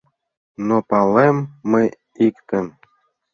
[0.67, 1.37] Но палем
[1.71, 1.87] мый
[2.27, 2.65] иктым